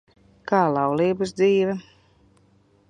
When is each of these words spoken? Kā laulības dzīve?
Kā 0.51 0.61
laulības 0.77 1.35
dzīve? 1.41 1.79